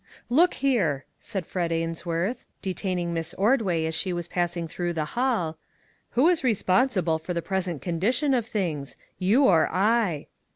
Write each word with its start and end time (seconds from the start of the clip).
"LOOK 0.29 0.55
here," 0.55 1.05
said 1.19 1.45
Frederick 1.45 1.87
Ains 1.87 2.07
worth, 2.07 2.47
detaining 2.63 3.13
Miss 3.13 3.35
Ordway 3.35 3.85
as 3.85 3.93
she 3.93 4.11
was 4.11 4.27
passing 4.27 4.67
through 4.67 4.93
the 4.93 5.05
hall," 5.13 5.59
who 6.17 6.27
is 6.27 6.43
responsible 6.43 7.19
for 7.19 7.35
the 7.35 7.41
present 7.43 7.83
condition 7.83 8.33
of 8.33 8.47
things, 8.47 8.95
you 9.19 9.43
or 9.45 9.67
I 9.71 10.25